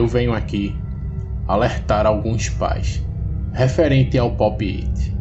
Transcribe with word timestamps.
eu 0.00 0.06
venho 0.06 0.32
aqui 0.32 0.74
alertar 1.46 2.06
alguns 2.06 2.48
pais 2.48 3.04
referente 3.52 4.16
ao 4.16 4.30
Pop 4.30 4.64
It. 4.64 5.14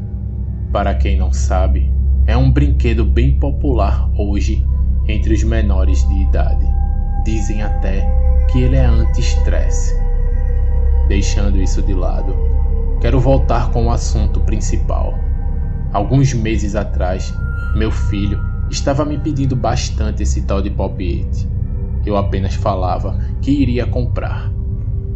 Para 0.72 0.96
quem 0.96 1.18
não 1.18 1.34
sabe, 1.34 1.92
é 2.26 2.38
um 2.38 2.50
brinquedo 2.50 3.04
bem 3.04 3.38
popular 3.38 4.10
hoje 4.18 4.66
entre 5.06 5.34
os 5.34 5.44
menores 5.44 6.08
de 6.08 6.22
idade. 6.22 6.66
Dizem 7.26 7.62
até 7.62 8.10
que 8.50 8.62
ele 8.62 8.78
é 8.78 8.86
anti-estresse. 8.86 10.00
Deixando 11.10 11.62
isso 11.62 11.82
de 11.82 11.94
lado, 11.94 12.34
quero 13.02 13.20
voltar 13.20 13.72
com 13.72 13.88
o 13.88 13.92
assunto 13.92 14.40
principal. 14.40 15.14
Alguns 15.92 16.34
meses 16.34 16.74
atrás, 16.74 17.34
meu 17.76 17.92
filho 17.92 18.40
estava 18.70 19.04
me 19.04 19.18
pedindo 19.18 19.58
bastante 19.58 20.24
esse 20.24 20.44
tal 20.44 20.62
de 20.62 20.70
Pop 20.70 21.04
It. 21.04 21.50
Eu 22.06 22.16
apenas 22.16 22.54
falava 22.54 23.20
que 23.42 23.52
iria 23.52 23.86
comprar. 23.86 24.50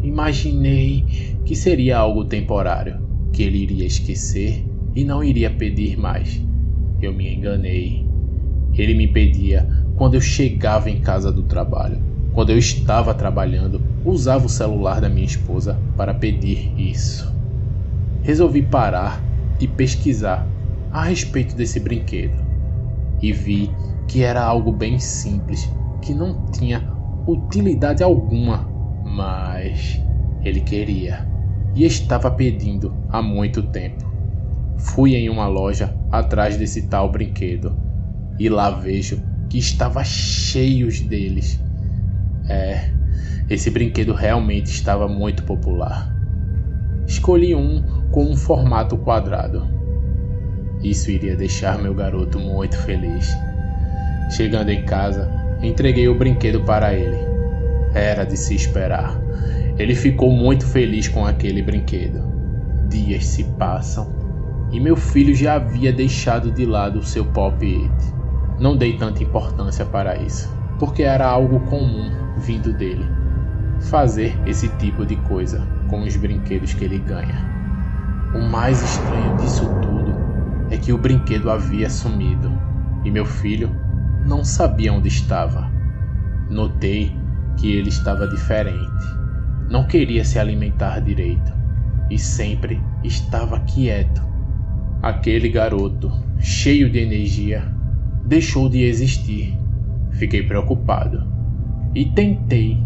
Imaginei 0.03 1.05
que 1.45 1.55
seria 1.55 1.97
algo 1.97 2.25
temporário, 2.25 2.95
que 3.31 3.41
ele 3.43 3.57
iria 3.57 3.85
esquecer 3.85 4.65
e 4.95 5.03
não 5.03 5.23
iria 5.23 5.49
pedir 5.49 5.97
mais. 5.97 6.41
Eu 7.01 7.13
me 7.13 7.33
enganei. 7.33 8.03
Ele 8.73 8.93
me 8.93 9.07
pedia 9.07 9.67
quando 9.95 10.15
eu 10.15 10.21
chegava 10.21 10.89
em 10.89 10.99
casa 10.99 11.31
do 11.31 11.43
trabalho. 11.43 12.01
Quando 12.33 12.49
eu 12.49 12.57
estava 12.57 13.13
trabalhando, 13.13 13.79
usava 14.03 14.45
o 14.45 14.49
celular 14.49 14.99
da 14.99 15.07
minha 15.07 15.25
esposa 15.25 15.79
para 15.95 16.13
pedir 16.13 16.73
isso. 16.77 17.31
Resolvi 18.23 18.61
parar 18.63 19.23
e 19.59 19.67
pesquisar 19.67 20.47
a 20.91 21.05
respeito 21.05 21.55
desse 21.55 21.79
brinquedo 21.79 22.43
e 23.21 23.31
vi 23.31 23.69
que 24.09 24.21
era 24.21 24.43
algo 24.43 24.71
bem 24.73 24.99
simples, 24.99 25.65
que 26.01 26.13
não 26.13 26.35
tinha 26.51 26.85
utilidade 27.25 28.03
alguma, 28.03 28.72
mas 29.03 30.01
ele 30.43 30.61
queria 30.61 31.27
e 31.75 31.85
estava 31.85 32.29
pedindo 32.31 32.95
há 33.09 33.21
muito 33.21 33.63
tempo. 33.63 34.03
Fui 34.77 35.15
em 35.15 35.29
uma 35.29 35.47
loja 35.47 35.95
atrás 36.11 36.57
desse 36.57 36.83
tal 36.83 37.11
brinquedo 37.11 37.77
e 38.39 38.49
lá 38.49 38.69
vejo 38.69 39.21
que 39.49 39.57
estava 39.57 40.03
cheio 40.03 40.87
deles. 41.07 41.59
É, 42.47 42.89
esse 43.49 43.69
brinquedo 43.69 44.13
realmente 44.13 44.67
estava 44.67 45.07
muito 45.07 45.43
popular. 45.43 46.11
Escolhi 47.07 47.53
um 47.55 47.83
com 48.11 48.25
um 48.25 48.35
formato 48.35 48.97
quadrado. 48.97 49.67
Isso 50.83 51.09
iria 51.11 51.35
deixar 51.35 51.77
meu 51.77 51.93
garoto 51.93 52.39
muito 52.39 52.77
feliz. 52.77 53.33
Chegando 54.29 54.69
em 54.69 54.83
casa, 54.85 55.29
entreguei 55.61 56.07
o 56.07 56.17
brinquedo 56.17 56.61
para 56.61 56.93
ele. 56.93 57.32
Era 57.93 58.25
de 58.25 58.35
se 58.35 58.55
esperar. 58.55 59.19
Ele 59.77 59.95
ficou 59.95 60.31
muito 60.31 60.65
feliz 60.65 61.07
com 61.07 61.25
aquele 61.25 61.61
brinquedo. 61.61 62.21
Dias 62.89 63.25
se 63.25 63.43
passam 63.57 64.23
e 64.73 64.79
meu 64.79 64.95
filho 64.95 65.35
já 65.35 65.53
havia 65.53 65.93
deixado 65.93 66.51
de 66.51 66.65
lado 66.65 66.97
o 66.97 67.03
seu 67.03 67.23
pop 67.23 67.63
it. 67.63 68.13
Não 68.59 68.75
dei 68.75 68.97
tanta 68.97 69.21
importância 69.21 69.85
para 69.85 70.15
isso, 70.15 70.51
porque 70.79 71.03
era 71.03 71.27
algo 71.27 71.59
comum 71.61 72.11
vindo 72.37 72.73
dele. 72.73 73.05
Fazer 73.81 74.35
esse 74.47 74.67
tipo 74.77 75.05
de 75.05 75.15
coisa 75.17 75.61
com 75.89 76.01
os 76.01 76.15
brinquedos 76.15 76.73
que 76.73 76.85
ele 76.85 76.97
ganha. 76.97 77.53
O 78.33 78.41
mais 78.41 78.81
estranho 78.81 79.37
disso 79.37 79.69
tudo 79.79 80.15
é 80.71 80.77
que 80.77 80.91
o 80.91 80.97
brinquedo 80.97 81.51
havia 81.51 81.87
sumido 81.87 82.51
e 83.03 83.11
meu 83.11 83.25
filho 83.25 83.69
não 84.25 84.43
sabia 84.43 84.91
onde 84.91 85.07
estava. 85.07 85.69
Notei 86.49 87.15
que 87.57 87.71
ele 87.75 87.89
estava 87.89 88.27
diferente. 88.27 89.05
Não 89.69 89.85
queria 89.85 90.23
se 90.23 90.37
alimentar 90.37 90.99
direito 90.99 91.53
e 92.09 92.17
sempre 92.19 92.81
estava 93.03 93.59
quieto. 93.61 94.21
Aquele 95.01 95.49
garoto, 95.49 96.11
cheio 96.39 96.89
de 96.89 96.99
energia, 96.99 97.63
deixou 98.25 98.69
de 98.69 98.83
existir. 98.83 99.57
Fiquei 100.11 100.43
preocupado 100.43 101.27
e 101.95 102.05
tentei 102.05 102.77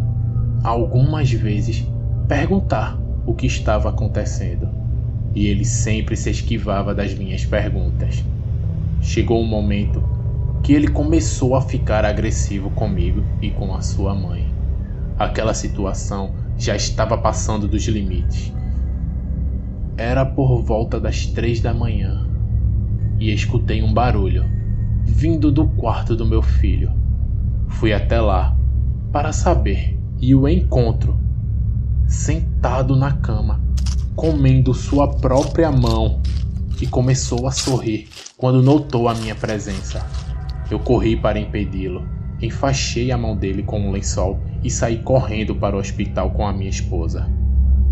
algumas 0.63 1.31
vezes 1.31 1.85
perguntar 2.27 2.99
o 3.25 3.33
que 3.33 3.45
estava 3.45 3.89
acontecendo, 3.89 4.69
e 5.35 5.47
ele 5.47 5.65
sempre 5.65 6.15
se 6.15 6.29
esquivava 6.29 6.95
das 6.95 7.13
minhas 7.13 7.45
perguntas. 7.45 8.23
Chegou 9.01 9.41
um 9.41 9.47
momento 9.47 10.03
que 10.63 10.73
ele 10.73 10.87
começou 10.87 11.55
a 11.55 11.61
ficar 11.61 12.03
agressivo 12.03 12.69
comigo 12.71 13.23
e 13.41 13.51
com 13.51 13.73
a 13.75 13.81
sua 13.81 14.15
mãe. 14.15 14.56
Aquela 15.17 15.53
situação 15.53 16.35
já 16.57 16.75
estava 16.75 17.17
passando 17.17 17.67
dos 17.67 17.83
limites. 17.87 18.53
Era 19.97 20.23
por 20.25 20.61
volta 20.61 20.99
das 20.99 21.25
três 21.25 21.59
da 21.59 21.73
manhã 21.73 22.27
e 23.19 23.31
escutei 23.31 23.81
um 23.81 23.91
barulho 23.91 24.45
vindo 25.03 25.51
do 25.51 25.67
quarto 25.69 26.15
do 26.15 26.25
meu 26.25 26.41
filho. 26.41 26.91
Fui 27.67 27.93
até 27.93 28.21
lá 28.21 28.55
para 29.11 29.33
saber 29.33 29.97
e 30.19 30.35
o 30.35 30.47
encontro 30.47 31.17
sentado 32.07 32.95
na 32.95 33.13
cama, 33.13 33.59
comendo 34.15 34.73
sua 34.73 35.07
própria 35.07 35.71
mão 35.71 36.21
e 36.81 36.85
começou 36.85 37.47
a 37.47 37.51
sorrir 37.51 38.07
quando 38.37 38.61
notou 38.61 39.09
a 39.09 39.15
minha 39.15 39.33
presença. 39.33 40.05
Eu 40.69 40.79
corri 40.79 41.15
para 41.15 41.39
impedi-lo, 41.39 42.07
enfaixei 42.41 43.11
a 43.11 43.17
mão 43.17 43.35
dele 43.35 43.63
com 43.63 43.79
um 43.79 43.91
lençol 43.91 44.39
e 44.67 44.69
saí 44.69 44.97
correndo 44.97 45.55
para 45.55 45.77
o 45.77 45.79
hospital 45.79 46.31
com 46.31 46.45
a 46.45 46.51
minha 46.51 46.69
esposa. 46.69 47.25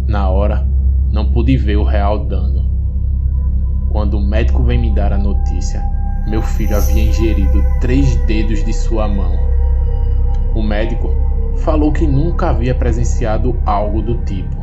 Na 0.06 0.30
hora, 0.30 0.68
não 1.10 1.32
pude 1.32 1.56
ver 1.56 1.78
o 1.78 1.86
real 1.86 2.26
dano. 2.26 2.70
Quando 3.90 4.18
o 4.18 4.22
médico 4.22 4.62
vem 4.62 4.78
me 4.78 4.94
dar 4.94 5.14
a 5.14 5.18
notícia, 5.18 5.82
meu 6.28 6.42
filho 6.42 6.76
havia 6.76 7.02
ingerido 7.02 7.64
três 7.80 8.18
dedos 8.26 8.62
de 8.66 8.74
sua 8.74 9.08
mão. 9.08 9.40
O 10.54 10.62
médico 10.62 11.16
falou 11.60 11.94
que 11.94 12.06
nunca 12.06 12.50
havia 12.50 12.76
presenciado 12.76 13.58
algo 13.66 14.02
do 14.02 14.16
tipo 14.26 14.58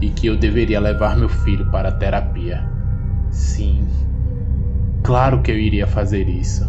e 0.00 0.08
que 0.08 0.28
eu 0.28 0.38
deveria 0.38 0.80
levar 0.80 1.18
meu 1.18 1.28
filho 1.28 1.70
para 1.70 1.90
a 1.90 1.92
terapia. 1.92 2.66
Sim, 3.30 3.86
claro 5.02 5.42
que 5.42 5.50
eu 5.50 5.58
iria 5.58 5.86
fazer 5.86 6.30
isso. 6.30 6.66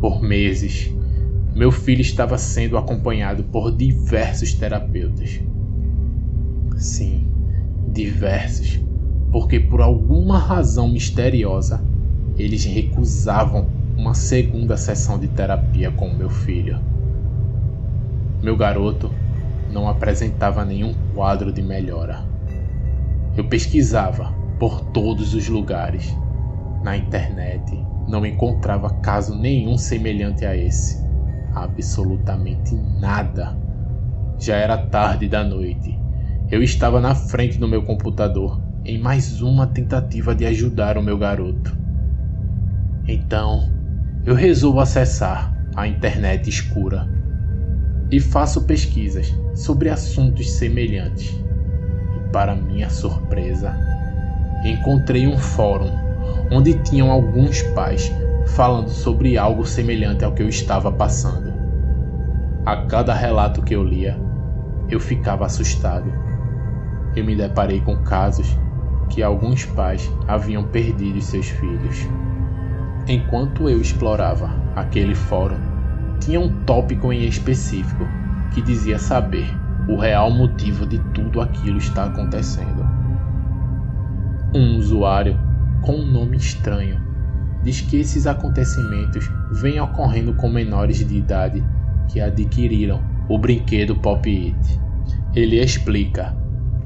Por 0.00 0.22
meses, 0.22 0.90
meu 1.54 1.70
filho 1.70 2.00
estava 2.00 2.38
sendo 2.38 2.78
acompanhado 2.78 3.44
por 3.44 3.70
diversos 3.76 4.54
terapeutas. 4.54 5.40
Sim, 6.76 7.30
diversos, 7.88 8.80
porque 9.30 9.60
por 9.60 9.82
alguma 9.82 10.38
razão 10.38 10.88
misteriosa 10.88 11.84
eles 12.38 12.64
recusavam 12.64 13.68
uma 13.96 14.14
segunda 14.14 14.76
sessão 14.76 15.18
de 15.18 15.28
terapia 15.28 15.90
com 15.90 16.12
meu 16.14 16.30
filho. 16.30 16.80
Meu 18.42 18.56
garoto 18.56 19.10
não 19.70 19.88
apresentava 19.88 20.64
nenhum 20.64 20.94
quadro 21.14 21.52
de 21.52 21.62
melhora. 21.62 22.24
Eu 23.36 23.44
pesquisava 23.44 24.32
por 24.58 24.80
todos 24.92 25.34
os 25.34 25.48
lugares. 25.48 26.16
Na 26.82 26.96
internet 26.96 27.78
não 28.08 28.26
encontrava 28.26 28.90
caso 28.90 29.34
nenhum 29.34 29.78
semelhante 29.78 30.44
a 30.44 30.56
esse. 30.56 31.11
Absolutamente 31.54 32.74
nada. 32.98 33.54
Já 34.38 34.56
era 34.56 34.78
tarde 34.78 35.28
da 35.28 35.44
noite. 35.44 35.98
Eu 36.50 36.62
estava 36.62 37.00
na 37.00 37.14
frente 37.14 37.58
do 37.58 37.68
meu 37.68 37.82
computador 37.82 38.60
em 38.84 38.98
mais 38.98 39.40
uma 39.40 39.66
tentativa 39.66 40.34
de 40.34 40.44
ajudar 40.46 40.98
o 40.98 41.02
meu 41.02 41.16
garoto. 41.18 41.76
Então, 43.06 43.70
eu 44.24 44.34
resolvo 44.34 44.80
acessar 44.80 45.54
a 45.76 45.86
internet 45.86 46.48
escura 46.48 47.06
e 48.10 48.18
faço 48.18 48.62
pesquisas 48.62 49.32
sobre 49.54 49.88
assuntos 49.88 50.50
semelhantes. 50.52 51.30
E 52.16 52.32
para 52.32 52.54
minha 52.54 52.88
surpresa, 52.88 53.74
encontrei 54.64 55.26
um 55.26 55.38
fórum 55.38 55.90
onde 56.50 56.74
tinham 56.82 57.10
alguns 57.10 57.62
pais 57.74 58.10
falando 58.54 58.90
sobre 58.90 59.38
algo 59.38 59.64
semelhante 59.64 60.24
ao 60.24 60.32
que 60.32 60.42
eu 60.42 60.48
estava 60.48 60.92
passando. 60.92 61.52
A 62.66 62.76
cada 62.76 63.14
relato 63.14 63.62
que 63.62 63.74
eu 63.74 63.82
lia, 63.82 64.20
eu 64.90 65.00
ficava 65.00 65.46
assustado. 65.46 66.12
Eu 67.16 67.24
me 67.24 67.34
deparei 67.34 67.80
com 67.80 67.96
casos 68.02 68.56
que 69.08 69.22
alguns 69.22 69.64
pais 69.64 70.10
haviam 70.28 70.64
perdido 70.64 71.20
seus 71.22 71.48
filhos. 71.48 72.06
Enquanto 73.08 73.70
eu 73.70 73.80
explorava 73.80 74.50
aquele 74.76 75.14
fórum, 75.14 75.58
tinha 76.20 76.38
um 76.38 76.62
tópico 76.64 77.10
em 77.10 77.24
específico 77.24 78.06
que 78.52 78.60
dizia 78.60 78.98
saber 78.98 79.48
o 79.88 79.96
real 79.96 80.30
motivo 80.30 80.86
de 80.86 80.98
tudo 81.14 81.40
aquilo 81.40 81.78
estar 81.78 82.04
acontecendo. 82.04 82.86
Um 84.54 84.76
usuário 84.76 85.40
com 85.80 85.94
um 85.94 86.06
nome 86.06 86.36
estranho 86.36 87.11
diz 87.62 87.80
que 87.80 87.96
esses 87.96 88.26
acontecimentos 88.26 89.30
vêm 89.50 89.80
ocorrendo 89.80 90.34
com 90.34 90.48
menores 90.48 91.06
de 91.06 91.16
idade 91.16 91.62
que 92.08 92.20
adquiriram 92.20 93.00
o 93.28 93.38
brinquedo 93.38 93.96
Pop 93.96 94.28
It. 94.28 94.80
Ele 95.34 95.60
explica: 95.60 96.36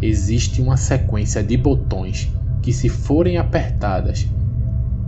existe 0.00 0.60
uma 0.60 0.76
sequência 0.76 1.42
de 1.42 1.56
botões 1.56 2.30
que, 2.62 2.72
se 2.72 2.88
forem 2.88 3.38
apertadas 3.38 4.28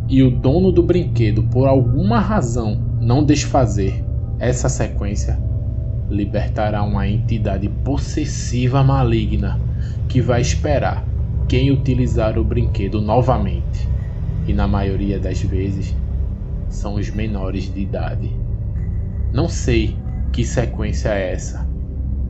e 0.09 0.23
o 0.23 0.31
dono 0.31 0.73
do 0.73 0.83
brinquedo 0.83 1.43
por 1.45 1.69
alguma 1.69 2.19
razão 2.19 2.81
não 3.01 3.25
desfazer 3.25 4.05
essa 4.39 4.69
sequência, 4.69 5.39
libertará 6.09 6.83
uma 6.83 7.07
entidade 7.07 7.69
possessiva 7.69 8.83
maligna 8.83 9.61
que 10.09 10.23
vai 10.23 10.41
esperar 10.41 11.05
quem 11.47 11.71
utilizar 11.71 12.39
o 12.39 12.45
brinquedo 12.45 13.01
novamente, 13.01 13.89
e 14.49 14.55
na 14.55 14.67
maioria 14.67 15.21
das 15.21 15.43
vezes 15.43 15.95
são 16.71 16.95
os 16.95 17.11
menores 17.11 17.73
de 17.73 17.81
idade. 17.81 18.35
Não 19.31 19.47
sei 19.47 19.99
que 20.33 20.43
sequência 20.43 21.11
é 21.11 21.33
essa, 21.33 21.69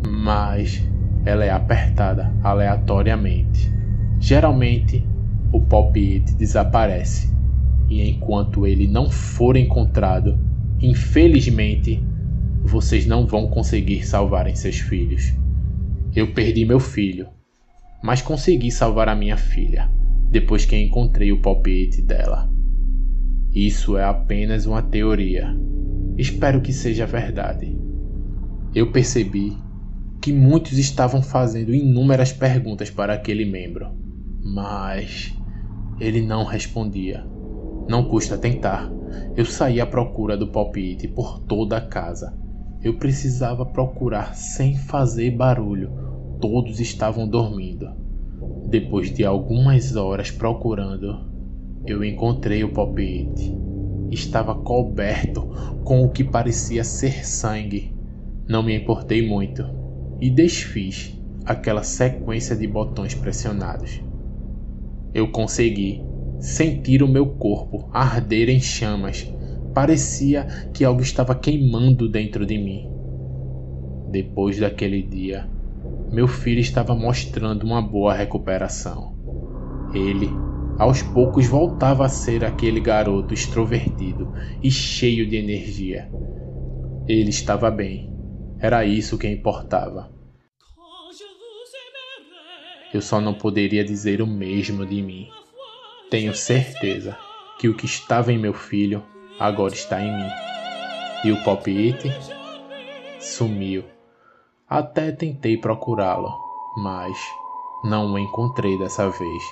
mas 0.04 0.82
ela 1.24 1.44
é 1.44 1.50
apertada 1.50 2.34
aleatoriamente. 2.42 3.70
Geralmente, 4.18 5.06
o 5.52 5.60
pop-it 5.60 6.34
desaparece, 6.34 7.32
e 7.88 8.02
enquanto 8.02 8.66
ele 8.66 8.88
não 8.88 9.08
for 9.08 9.56
encontrado, 9.56 10.36
infelizmente, 10.80 12.02
vocês 12.64 13.06
não 13.06 13.26
vão 13.26 13.48
conseguir 13.48 14.04
salvarem 14.04 14.56
seus 14.56 14.80
filhos. 14.80 15.32
Eu 16.16 16.34
perdi 16.34 16.64
meu 16.64 16.80
filho, 16.80 17.28
mas 18.02 18.20
consegui 18.20 18.72
salvar 18.72 19.08
a 19.08 19.14
minha 19.14 19.36
filha 19.36 19.88
depois 20.30 20.64
que 20.64 20.76
encontrei 20.76 21.32
o 21.32 21.40
palpite 21.40 22.02
dela. 22.02 22.50
Isso 23.52 23.96
é 23.96 24.04
apenas 24.04 24.66
uma 24.66 24.82
teoria. 24.82 25.56
Espero 26.16 26.60
que 26.60 26.72
seja 26.72 27.06
verdade. 27.06 27.78
Eu 28.74 28.92
percebi 28.92 29.56
que 30.20 30.32
muitos 30.32 30.76
estavam 30.78 31.22
fazendo 31.22 31.74
inúmeras 31.74 32.32
perguntas 32.32 32.90
para 32.90 33.14
aquele 33.14 33.44
membro, 33.44 33.90
mas 34.44 35.34
ele 35.98 36.20
não 36.20 36.44
respondia. 36.44 37.24
Não 37.88 38.04
custa 38.04 38.36
tentar. 38.36 38.92
Eu 39.34 39.46
saí 39.46 39.80
à 39.80 39.86
procura 39.86 40.36
do 40.36 40.48
palpite 40.48 41.08
por 41.08 41.40
toda 41.40 41.78
a 41.78 41.80
casa. 41.80 42.36
Eu 42.82 42.98
precisava 42.98 43.64
procurar 43.64 44.34
sem 44.34 44.76
fazer 44.76 45.30
barulho. 45.30 45.90
Todos 46.40 46.78
estavam 46.78 47.26
dormindo. 47.26 47.88
Depois 48.68 49.10
de 49.10 49.24
algumas 49.24 49.96
horas 49.96 50.30
procurando, 50.30 51.26
eu 51.86 52.04
encontrei 52.04 52.62
o 52.62 52.68
palpite. 52.70 53.56
Estava 54.10 54.54
coberto 54.54 55.40
com 55.84 56.04
o 56.04 56.10
que 56.10 56.22
parecia 56.22 56.84
ser 56.84 57.26
sangue. 57.26 57.94
Não 58.46 58.62
me 58.62 58.76
importei 58.76 59.26
muito 59.26 59.64
e 60.20 60.28
desfiz 60.28 61.18
aquela 61.46 61.82
sequência 61.82 62.54
de 62.54 62.66
botões 62.66 63.14
pressionados. 63.14 64.02
Eu 65.14 65.30
consegui 65.30 66.02
sentir 66.38 67.02
o 67.02 67.08
meu 67.08 67.24
corpo 67.24 67.88
arder 67.90 68.50
em 68.50 68.60
chamas. 68.60 69.32
Parecia 69.72 70.46
que 70.74 70.84
algo 70.84 71.00
estava 71.00 71.34
queimando 71.34 72.06
dentro 72.06 72.44
de 72.44 72.58
mim. 72.58 72.86
Depois 74.10 74.58
daquele 74.58 75.02
dia, 75.02 75.48
meu 76.10 76.26
filho 76.26 76.60
estava 76.60 76.94
mostrando 76.94 77.64
uma 77.64 77.82
boa 77.82 78.14
recuperação. 78.14 79.14
Ele, 79.92 80.30
aos 80.78 81.02
poucos, 81.02 81.46
voltava 81.46 82.06
a 82.06 82.08
ser 82.08 82.44
aquele 82.44 82.80
garoto 82.80 83.34
extrovertido 83.34 84.32
e 84.62 84.70
cheio 84.70 85.28
de 85.28 85.36
energia. 85.36 86.10
Ele 87.06 87.30
estava 87.30 87.70
bem. 87.70 88.12
Era 88.58 88.84
isso 88.84 89.18
que 89.18 89.28
importava. 89.28 90.10
Eu 92.92 93.02
só 93.02 93.20
não 93.20 93.34
poderia 93.34 93.84
dizer 93.84 94.22
o 94.22 94.26
mesmo 94.26 94.86
de 94.86 95.02
mim. 95.02 95.28
Tenho 96.10 96.34
certeza 96.34 97.18
que 97.58 97.68
o 97.68 97.74
que 97.74 97.84
estava 97.84 98.32
em 98.32 98.38
meu 98.38 98.54
filho 98.54 99.04
agora 99.38 99.74
está 99.74 100.00
em 100.00 100.16
mim. 100.16 100.30
E 101.24 101.32
o 101.32 101.44
Pop 101.44 101.70
It 101.70 102.10
sumiu. 103.20 103.97
Até 104.70 105.10
tentei 105.12 105.56
procurá-lo, 105.56 106.28
mas 106.76 107.16
não 107.82 108.12
o 108.12 108.18
encontrei 108.18 108.78
dessa 108.78 109.08
vez. 109.08 109.42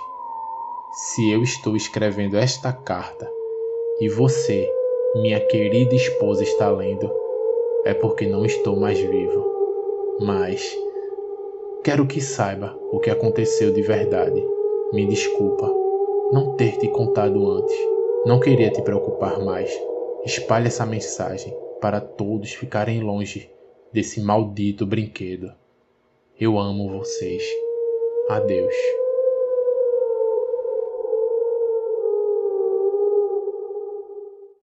Se 0.93 1.31
eu 1.31 1.43
estou 1.43 1.75
escrevendo 1.75 2.37
esta 2.37 2.71
carta 2.71 3.27
e 3.99 4.11
você, 4.11 4.71
minha 5.15 5.41
querida 5.41 5.95
esposa, 5.95 6.43
está 6.43 6.69
lendo, 6.69 7.11
é 7.87 7.95
porque 7.95 8.27
não 8.27 8.45
estou 8.45 8.77
mais 8.77 9.01
vivo. 9.01 9.43
Mas 10.21 10.71
quero 11.83 12.07
que 12.07 12.21
saiba 12.21 12.79
o 12.93 13.01
que 13.01 13.09
aconteceu 13.09 13.73
de 13.73 13.81
verdade. 13.81 14.47
Me 14.93 15.07
desculpa 15.07 15.67
não 16.31 16.57
ter 16.57 16.77
te 16.77 16.89
contado 16.89 17.53
antes. 17.53 17.77
Não 18.27 18.39
queria 18.39 18.71
te 18.71 18.83
preocupar 18.83 19.43
mais. 19.43 19.75
Espalhe 20.27 20.67
essa 20.67 20.85
mensagem 20.85 21.57
para 21.81 22.03
todos 22.03 22.53
ficarem 22.53 23.01
longe 23.01 23.56
desse 23.93 24.21
maldito 24.21 24.87
brinquedo. 24.87 25.53
Eu 26.39 26.59
amo 26.59 26.99
vocês. 26.99 27.43
Adeus. 28.29 28.75